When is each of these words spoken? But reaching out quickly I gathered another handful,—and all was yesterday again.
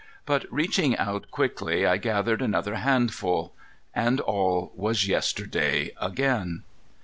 But 0.25 0.51
reaching 0.51 0.97
out 0.97 1.29
quickly 1.29 1.85
I 1.85 1.97
gathered 1.97 2.41
another 2.41 2.73
handful,—and 2.77 4.19
all 4.21 4.71
was 4.75 5.05
yesterday 5.07 5.91
again. 6.01 6.63